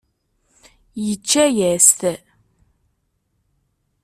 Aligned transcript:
Yečča-as-t. 1.05 2.01